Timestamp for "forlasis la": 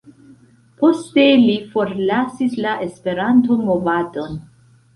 1.75-2.73